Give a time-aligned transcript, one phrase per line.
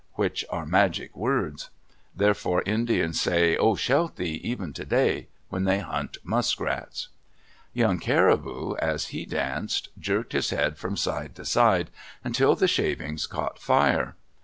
[0.13, 1.69] which are magic words.
[2.15, 7.09] Therefore Indians say, "Oh, shelte," even today, when they hunt muskrats.
[7.71, 11.91] Young Caribou, as he danced, jerked his head from side to side
[12.23, 14.15] until the shavings caught fire.